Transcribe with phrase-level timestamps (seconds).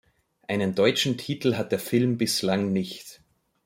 [0.47, 3.21] Einen deutschen Titel hat der Film bislang nicht.